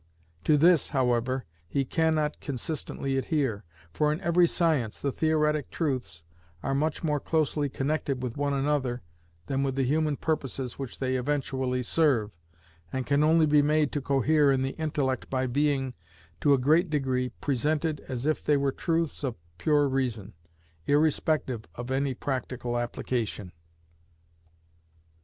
To 0.45 0.57
this, 0.57 0.89
however, 0.89 1.45
he 1.67 1.85
cannot 1.85 2.39
consistently 2.39 3.17
adhere; 3.19 3.65
for, 3.93 4.11
in 4.11 4.19
every 4.21 4.47
science, 4.47 4.99
the 4.99 5.11
theoretic 5.11 5.69
truths 5.69 6.25
are 6.63 6.73
much 6.73 7.03
more 7.03 7.19
closely 7.19 7.69
connected 7.69 8.23
with 8.23 8.35
one 8.35 8.51
another 8.55 9.03
than 9.45 9.61
with 9.61 9.75
the 9.75 9.83
human 9.83 10.17
purposes 10.17 10.79
which 10.79 10.97
they 10.97 11.17
eventually 11.17 11.83
serve, 11.83 12.35
and 12.91 13.05
can 13.05 13.23
only 13.23 13.45
be 13.45 13.61
made 13.61 13.91
to 13.91 14.01
cohere 14.01 14.49
in 14.51 14.63
the 14.63 14.71
intellect 14.79 15.29
by 15.29 15.45
being, 15.45 15.93
to 16.39 16.51
a 16.51 16.57
great 16.57 16.89
degree, 16.89 17.29
presented 17.39 17.99
as 18.07 18.25
if 18.25 18.43
they 18.43 18.57
were 18.57 18.71
truths 18.71 19.23
of 19.23 19.35
pure 19.59 19.87
reason, 19.87 20.33
irrespective 20.87 21.65
of 21.75 21.91
any 21.91 22.15
practical 22.15 22.75
application. 22.75 23.51